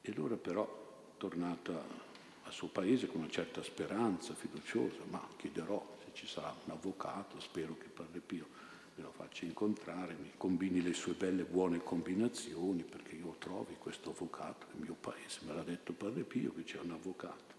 E 0.00 0.10
allora 0.10 0.36
però, 0.36 1.14
tornata 1.16 2.04
al 2.42 2.52
suo 2.52 2.68
paese 2.68 3.06
con 3.06 3.20
una 3.20 3.30
certa 3.30 3.62
speranza 3.62 4.34
fiduciosa, 4.34 5.02
ma 5.10 5.26
chiederò 5.36 5.94
ci 6.16 6.26
sarà 6.26 6.52
un 6.64 6.72
avvocato, 6.72 7.38
spero 7.40 7.76
che 7.76 7.88
Padre 7.88 8.20
Pio 8.20 8.48
me 8.94 9.02
lo 9.02 9.12
faccia 9.12 9.44
incontrare, 9.44 10.14
mi 10.14 10.32
combini 10.38 10.80
le 10.80 10.94
sue 10.94 11.12
belle 11.12 11.44
buone 11.44 11.82
combinazioni, 11.82 12.82
perché 12.82 13.16
io 13.16 13.36
trovi 13.38 13.76
questo 13.78 14.10
avvocato 14.10 14.66
nel 14.72 14.82
mio 14.82 14.96
paese, 14.98 15.40
me 15.46 15.52
l'ha 15.52 15.62
detto 15.62 15.92
Padre 15.92 16.22
Pio 16.22 16.54
che 16.54 16.64
c'è 16.64 16.80
un 16.80 16.92
avvocato 16.92 17.54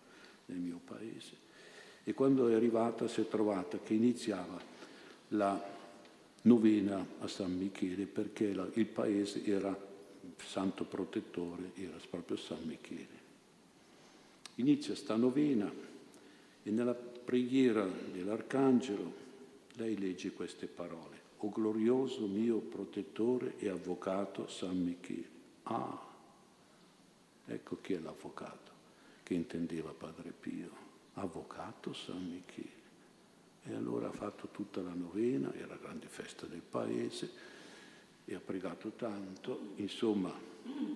nel 0.47 0.57
mio 0.57 0.81
paese. 0.83 1.45
E 2.03 2.13
quando 2.15 2.47
è 2.47 2.55
arrivata 2.55 3.07
si 3.07 3.21
è 3.21 3.27
trovata 3.27 3.77
che 3.77 3.93
iniziava 3.93 4.59
la 5.29 5.75
novena 6.43 7.05
a 7.19 7.27
San 7.27 7.57
Michele, 7.57 8.05
perché 8.05 8.53
la, 8.53 8.67
il 8.73 8.85
paese 8.85 9.43
era 9.43 9.77
santo 10.37 10.85
protettore, 10.85 11.71
era 11.75 11.97
proprio 12.09 12.37
San 12.37 12.63
Michele. 12.63 13.25
Inizia 14.55 14.95
sta 14.95 15.15
novena 15.15 15.71
e 16.63 16.71
nella 16.71 16.93
preghiera 16.93 17.85
dell'Arcangelo 17.85 19.25
lei 19.73 19.97
legge 19.97 20.31
queste 20.31 20.67
parole. 20.67 21.15
O 21.39 21.49
glorioso 21.49 22.25
mio 22.25 22.57
protettore 22.57 23.57
e 23.59 23.69
avvocato 23.69 24.47
San 24.47 24.81
Michele. 24.81 25.29
Ah, 25.63 26.05
ecco 27.45 27.77
chi 27.79 27.93
è 27.93 27.99
l'avvocato 27.99 28.71
che 29.21 29.35
intendeva 29.35 29.91
Padre 29.91 30.31
Pio. 30.31 30.85
Avvocato 31.13 31.93
San 31.93 32.27
Michele. 32.27 32.76
E 33.69 33.73
allora 33.73 34.07
ha 34.07 34.11
fatto 34.11 34.47
tutta 34.49 34.81
la 34.81 34.93
novena, 34.93 35.53
era 35.53 35.67
la 35.67 35.77
grande 35.77 36.07
festa 36.07 36.45
del 36.45 36.61
paese 36.61 37.31
e 38.25 38.35
ha 38.35 38.39
pregato 38.39 38.91
tanto. 38.91 39.73
Insomma, 39.75 40.33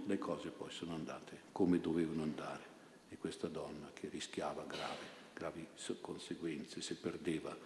le 0.06 0.18
cose 0.18 0.50
poi 0.50 0.72
sono 0.72 0.94
andate 0.94 1.42
come 1.52 1.80
dovevano 1.80 2.24
andare. 2.24 2.70
E 3.10 3.18
questa 3.18 3.48
donna 3.48 3.90
che 3.94 4.08
rischiava 4.08 4.64
grave 4.64 5.20
gravi 5.42 5.66
conseguenze 6.02 6.82
se 6.82 6.96
perdeva 6.96 7.58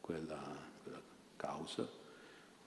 quella, 0.00 0.42
quella 0.82 1.00
causa, 1.36 1.88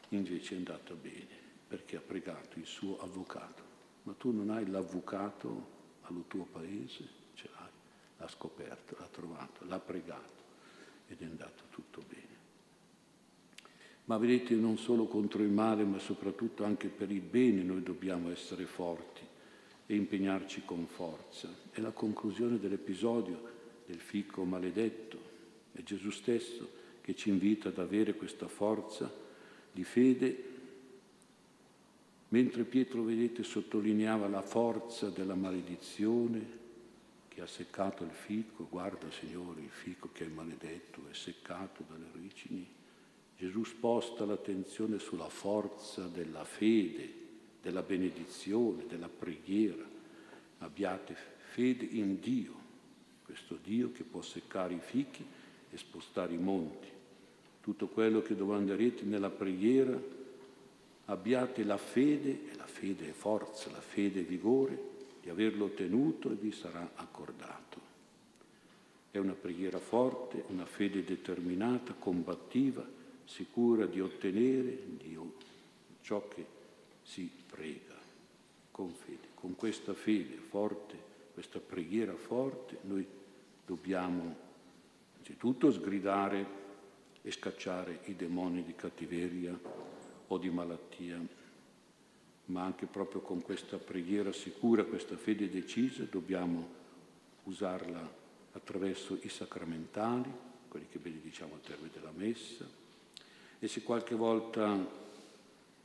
invece 0.10 0.53
è 0.53 0.58
andata 0.58 0.93
bene. 0.93 1.41
perché 1.67 1.97
ha 1.97 2.01
pregato 2.01 2.60
il 2.60 2.67
suo 2.67 3.01
avvocato. 3.01 3.63
Ma 4.03 4.13
tu 4.13 4.32
non 4.32 4.51
hai 4.51 4.67
l'avvocato 4.67 5.67
al 6.01 6.23
tuo 6.27 6.45
paese? 6.45 7.08
Ce 7.34 7.49
l'hai, 7.51 7.71
l'ha 8.17 8.27
scoperto, 8.27 8.95
l'ha 8.99 9.08
trovato, 9.08 9.65
l'ha 9.65 9.79
pregato 9.79 10.42
ed 11.13 11.21
è 11.21 11.26
andato 11.26 11.63
tutto 11.69 12.04
bene. 12.08 12.21
Ma 14.06 14.17
vedete, 14.17 14.56
non 14.56 14.78
solo 14.78 15.06
contro 15.06 15.41
il 15.43 15.49
male, 15.49 15.84
ma 15.86 15.99
soprattutto 15.99 16.65
anche 16.65 16.88
per 16.88 17.10
il 17.12 17.21
bene 17.21 17.62
noi 17.62 17.82
dobbiamo 17.82 18.32
essere 18.32 18.65
forti 18.65 19.21
e 19.86 19.95
impegnarci 19.95 20.63
con 20.65 20.86
forza. 20.88 21.49
È 21.71 21.80
la 21.80 21.91
conclusione 21.91 22.60
dell'episodio 22.60 23.52
del 23.86 23.99
fico 23.99 24.43
maledetto. 24.43 25.32
È 25.71 25.82
Gesù 25.84 26.10
stesso 26.10 26.82
che 27.02 27.15
ci 27.15 27.30
invita 27.30 27.69
ad 27.69 27.78
avere 27.78 28.15
questa 28.15 28.47
forza 28.47 29.12
di 29.71 29.84
fede, 29.84 30.52
mentre 32.30 32.63
Pietro, 32.63 33.04
vedete, 33.04 33.43
sottolineava 33.43 34.28
la 34.28 34.41
forza 34.41 35.10
della 35.10 35.36
maledizione 35.36 36.62
che 37.34 37.41
ha 37.41 37.48
seccato 37.48 38.04
il 38.04 38.12
fico, 38.12 38.67
guarda 38.69 39.10
Signore, 39.10 39.62
il 39.62 39.69
fico 39.69 40.10
che 40.12 40.26
è 40.26 40.30
maledetto, 40.30 41.02
è 41.10 41.13
seccato 41.13 41.84
dalle 41.89 42.06
origini. 42.13 42.65
Gesù 43.36 43.63
sposta 43.63 44.24
l'attenzione 44.26 45.00
sulla 45.00 45.30
forza 45.30 46.08
della 46.08 46.43
fede, 46.43 47.22
della 47.62 47.82
benedizione, 47.82 48.86
della 48.88 49.10
preghiera. 49.10 49.84
Abbiate 50.60 51.15
fede 51.52 51.86
in 51.86 52.19
Dio, 52.19 52.54
questo 53.26 53.58
Dio 53.63 53.91
che 53.91 54.04
può 54.04 54.22
seccare 54.22 54.76
i 54.76 54.80
fichi 54.80 55.26
e 55.72 55.78
spostare 55.78 56.34
i 56.34 56.38
monti. 56.38 56.88
Tutto 57.62 57.88
quello 57.88 58.22
che 58.22 58.36
domanderete 58.36 59.04
nella 59.06 59.30
preghiera, 59.30 60.00
abbiate 61.06 61.63
la 61.63 61.78
fede, 61.78 62.52
e 62.52 62.56
la 62.56 62.67
fede 62.67 63.10
è 63.10 63.13
forza, 63.13 63.72
la 63.72 63.82
fede 63.82 64.19
è 64.19 64.24
vigore, 64.24 64.91
di 65.24 65.30
averlo 65.30 65.66
ottenuto 65.66 66.30
e 66.30 66.36
vi 66.36 66.52
sarà 66.52 66.92
accordato. 66.96 67.80
È 69.10 69.18
una 69.18 69.32
preghiera 69.32 69.80
forte, 69.80 70.44
una 70.50 70.66
fede 70.66 71.06
determinata, 71.06 71.94
combattiva, 71.94 72.86
sicura 73.24 73.86
di 73.86 74.02
ottenere 74.02 74.78
Dio 74.98 75.36
ciò 76.02 76.28
che 76.28 76.46
si 77.04 77.32
prega 77.50 77.96
con 78.70 78.92
fede. 78.92 79.30
Con 79.34 79.56
questa 79.56 79.94
fede 79.94 80.36
forte, 80.36 80.98
questa 81.34 81.60
preghiera 81.60 82.16
forte, 82.16 82.80
noi 82.82 83.08
dobbiamo 83.66 84.36
innanzitutto 85.14 85.72
sgridare 85.72 86.62
e 87.22 87.32
scacciare 87.32 88.02
i 88.06 88.16
demoni 88.18 88.66
di 88.66 88.76
cattiveria 88.76 89.58
o 90.28 90.38
di 90.38 90.50
malattia, 90.50 91.18
ma 92.45 92.63
anche 92.63 92.86
proprio 92.86 93.21
con 93.21 93.41
questa 93.41 93.77
preghiera 93.77 94.32
sicura, 94.34 94.84
questa 94.84 95.15
fede 95.15 95.49
decisa, 95.49 96.03
dobbiamo 96.03 96.82
usarla 97.43 98.21
attraverso 98.53 99.17
i 99.21 99.29
sacramentali, 99.29 100.32
quelli 100.67 100.88
che 100.89 100.99
benediciamo 100.99 101.53
al 101.53 101.62
termine 101.62 101.91
della 101.93 102.12
messa, 102.15 102.67
e 103.60 103.67
se 103.67 103.84
qualche 103.84 104.15
volta 104.15 105.01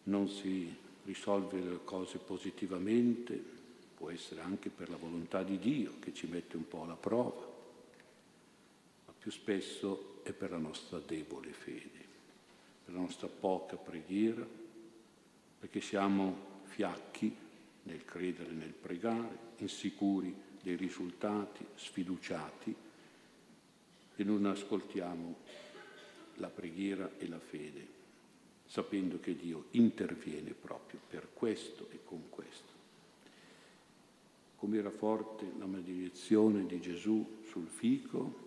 non 0.05 0.29
si 0.29 0.75
risolve 1.05 1.61
le 1.61 1.79
cose 1.85 2.19
positivamente, 2.19 3.57
può 3.95 4.11
essere 4.11 4.41
anche 4.41 4.69
per 4.69 4.91
la 4.91 4.97
volontà 4.97 5.43
di 5.43 5.59
Dio 5.59 5.95
che 6.01 6.13
ci 6.13 6.27
mette 6.27 6.57
un 6.57 6.67
po' 6.67 6.83
alla 6.83 6.95
prova, 6.95 7.47
ma 9.07 9.13
più 9.19 9.31
spesso 9.31 10.21
è 10.23 10.33
per 10.33 10.51
la 10.51 10.59
nostra 10.59 10.99
debole 10.99 11.53
fede, 11.53 12.07
per 12.85 12.95
la 12.95 13.01
nostra 13.01 13.29
poca 13.29 13.77
preghiera, 13.77 14.47
perché 15.61 15.81
siamo 15.81 16.48
fiacchi 16.69 17.35
nel 17.83 18.05
credere, 18.05 18.53
nel 18.53 18.73
pregare, 18.73 19.47
insicuri 19.57 20.35
dei 20.63 20.77
risultati, 20.77 21.65
sfiduciati 21.75 22.75
e 24.15 24.25
non 24.25 24.47
ascoltiamo 24.47 25.37
la 26.35 26.49
preghiera 26.49 27.11
e 27.19 27.29
la 27.29 27.41
fede 27.41 27.97
sapendo 28.69 29.19
che 29.19 29.35
Dio 29.35 29.65
interviene 29.73 30.53
proprio 30.53 31.01
per 31.09 31.29
questo 31.33 31.89
e 31.91 32.01
con 32.05 32.29
questo. 32.29 32.77
Come 34.57 34.77
era 34.77 34.91
forte 34.91 35.51
la 35.59 35.67
maledizione 35.67 36.67
di 36.67 36.79
Gesù 36.81 37.39
sul 37.49 37.67
fico, 37.67 38.47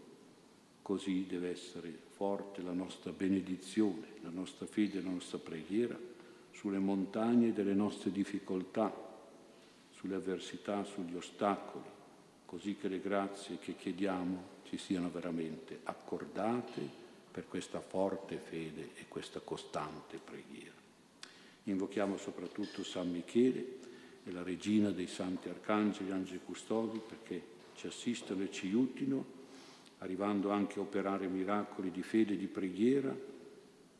così 0.83 1.25
deve 1.27 1.49
essere 1.49 1.89
forte 2.09 2.61
la 2.61 2.73
nostra 2.73 3.11
benedizione, 3.11 4.07
la 4.21 4.29
nostra 4.29 4.67
fede, 4.67 5.01
la 5.01 5.09
nostra 5.09 5.39
preghiera 5.39 5.97
sulle 6.51 6.79
montagne 6.79 7.53
delle 7.53 7.73
nostre 7.73 8.11
difficoltà, 8.11 9.09
sulle 9.91 10.15
avversità, 10.15 10.83
sugli 10.83 11.15
ostacoli, 11.15 11.85
così 12.45 12.75
che 12.75 12.87
le 12.87 12.99
grazie 12.99 13.57
che 13.57 13.75
chiediamo 13.75 14.59
ci 14.63 14.77
siano 14.77 15.09
veramente 15.09 15.79
accordate 15.83 16.99
per 17.31 17.47
questa 17.47 17.79
forte 17.79 18.37
fede 18.37 18.91
e 18.95 19.05
questa 19.07 19.39
costante 19.39 20.17
preghiera. 20.17 20.79
Invochiamo 21.63 22.17
soprattutto 22.17 22.83
San 22.83 23.09
Michele 23.09 23.79
e 24.23 24.31
la 24.31 24.43
regina 24.43 24.91
dei 24.91 25.07
santi 25.07 25.49
arcangeli, 25.49 26.11
angeli 26.11 26.41
custodi, 26.43 26.99
perché 26.99 27.41
ci 27.75 27.87
assistano 27.87 28.43
e 28.43 28.51
ci 28.51 28.67
aiutino, 28.67 29.39
arrivando 29.99 30.51
anche 30.51 30.79
a 30.79 30.81
operare 30.81 31.27
miracoli 31.27 31.91
di 31.91 32.03
fede 32.03 32.33
e 32.33 32.37
di 32.37 32.47
preghiera 32.47 33.15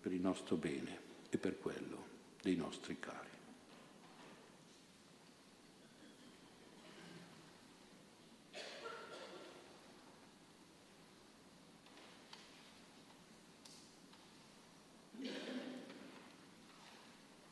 per 0.02 0.12
il 0.12 0.22
nostro 0.22 0.56
bene 0.56 1.00
e 1.30 1.38
per 1.38 1.60
quello 1.60 2.01
dei 2.42 2.56
nostri 2.56 2.98
cari. 3.00 3.31